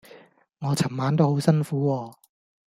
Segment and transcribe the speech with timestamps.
[0.61, 2.13] 我尋晚都好辛苦喎